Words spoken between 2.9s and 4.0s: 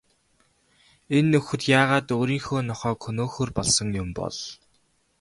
хөнөөхөөр болсон